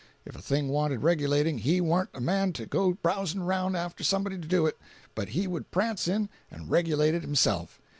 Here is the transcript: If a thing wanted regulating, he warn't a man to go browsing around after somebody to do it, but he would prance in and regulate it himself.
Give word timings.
If 0.25 0.35
a 0.35 0.41
thing 0.41 0.67
wanted 0.67 1.03
regulating, 1.03 1.59
he 1.59 1.79
warn't 1.79 2.09
a 2.15 2.21
man 2.21 2.53
to 2.53 2.65
go 2.65 2.93
browsing 2.93 3.39
around 3.43 3.75
after 3.75 4.03
somebody 4.03 4.39
to 4.39 4.47
do 4.47 4.65
it, 4.65 4.79
but 5.13 5.29
he 5.29 5.45
would 5.47 5.69
prance 5.69 6.07
in 6.07 6.27
and 6.49 6.71
regulate 6.71 7.13
it 7.13 7.21
himself. 7.21 7.79